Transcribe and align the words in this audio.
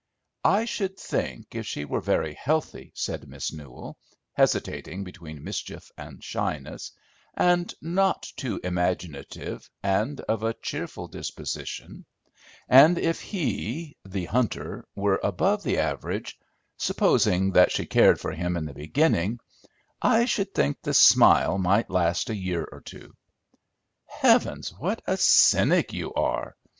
"I 0.43 0.65
should 0.65 0.97
think, 0.97 1.53
if 1.53 1.67
she 1.67 1.85
were 1.85 2.01
very 2.01 2.33
healthy," 2.33 2.91
said 2.95 3.27
Miss 3.29 3.53
Newell, 3.53 3.99
hesitating 4.33 5.03
between 5.03 5.43
mischief 5.43 5.91
and 5.95 6.23
shyness, 6.23 6.91
"and 7.35 7.71
not 7.83 8.23
too 8.35 8.59
imaginative, 8.63 9.69
and 9.83 10.19
of 10.21 10.41
a 10.41 10.55
cheerful 10.55 11.07
disposition; 11.07 12.07
and 12.67 12.97
if 12.97 13.21
he, 13.21 13.95
the 14.03 14.25
hunter, 14.25 14.87
were 14.95 15.19
above 15.21 15.61
the 15.61 15.77
average, 15.77 16.35
supposing 16.77 17.51
that 17.51 17.71
she 17.71 17.85
cared 17.85 18.19
for 18.19 18.31
him 18.31 18.57
in 18.57 18.65
the 18.65 18.73
beginning, 18.73 19.39
I 20.01 20.25
should 20.25 20.55
think 20.55 20.81
the 20.81 20.95
smile 20.95 21.59
might 21.59 21.91
last 21.91 22.31
a 22.31 22.35
year 22.35 22.67
or 22.71 22.81
two." 22.81 23.15
"Heavens, 24.07 24.73
what 24.79 25.03
a 25.05 25.15
cynic 25.15 25.93
you 25.93 26.11
are! 26.15 26.55